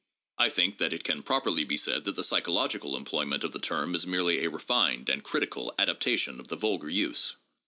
I 0.39 0.49
think 0.49 0.79
that 0.79 0.93
it 0.93 1.03
can 1.03 1.21
properly 1.21 1.63
be 1.63 1.77
said 1.77 2.05
that 2.05 2.15
the 2.15 2.23
psychological 2.23 2.97
employment 2.97 3.43
of 3.43 3.51
the 3.51 3.59
term 3.59 3.93
is 3.93 4.07
merely 4.07 4.43
a 4.43 4.49
refined 4.49 5.09
and 5.09 5.23
critical 5.23 5.75
adaptation 5.77 6.39
of 6.39 6.47
the 6.47 6.55
vulgar 6.55 6.89
use. 6.89 7.35